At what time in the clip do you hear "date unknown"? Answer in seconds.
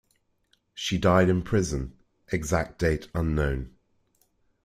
2.79-3.75